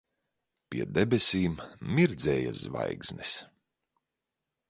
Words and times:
Pie 0.69 0.85
debesīm 0.93 1.59
mirdzēja 1.97 2.55
zvaigznes. 2.63 3.35